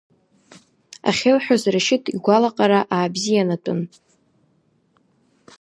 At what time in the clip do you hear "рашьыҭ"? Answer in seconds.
1.73-2.03